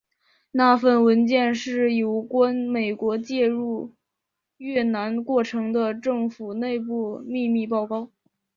[0.49, 3.93] 那份文件是有关美国介入
[4.57, 8.09] 越南过程的政府内部秘密报告。